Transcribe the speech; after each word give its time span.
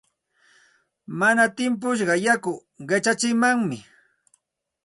Mana 1.19 1.43
timpushqa 1.55 2.15
yaku 2.25 2.53
qichatsimanmi. 2.87 3.77